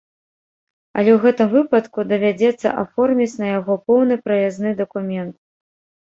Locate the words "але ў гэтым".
0.99-1.49